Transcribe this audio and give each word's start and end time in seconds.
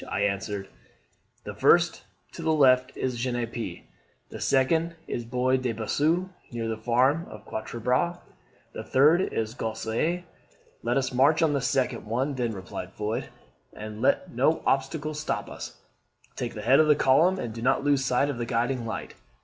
I 0.09 0.21
answered, 0.21 0.67
'The 1.43 1.53
first 1.53 2.05
to 2.31 2.41
the 2.41 2.53
left 2.55 2.97
is 2.97 3.19
Genappe, 3.23 3.83
the 4.29 4.39
second 4.41 4.95
is 5.07 5.21
at 5.25 5.29
Bois 5.29 5.57
de 5.57 5.73
Bossu, 5.75 6.29
near 6.51 6.67
the 6.67 6.75
farm 6.75 7.27
of 7.29 7.45
Quatre 7.45 7.79
Bras; 7.79 8.17
the 8.73 8.83
third 8.83 9.21
is 9.21 9.51
at 9.53 9.59
Gosselies.' 9.59 10.23
'Let 10.81 10.97
us 10.97 11.13
march 11.13 11.43
on 11.43 11.53
the 11.53 11.61
second 11.61 12.07
one, 12.07 12.33
then,' 12.33 12.53
replied 12.53 12.93
Foy, 12.93 13.29
'and 13.73 14.01
let 14.01 14.31
no 14.33 14.63
obstacle 14.65 15.13
stop 15.13 15.47
us 15.51 15.77
take 16.35 16.55
the 16.55 16.63
head 16.63 16.79
of 16.79 16.87
the 16.87 16.95
column, 16.95 17.37
and 17.37 17.53
do 17.53 17.61
not 17.61 17.83
lose 17.83 18.03
sight 18.03 18.31
of 18.31 18.39
the 18.39 18.45
guiding 18.47 18.87
light.' 18.87 19.13